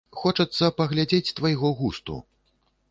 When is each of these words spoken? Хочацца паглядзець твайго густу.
Хочацца 0.21 0.69
паглядзець 0.79 1.33
твайго 1.41 1.67
густу. 1.85 2.15